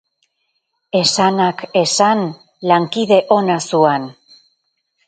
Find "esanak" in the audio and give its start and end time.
0.99-1.61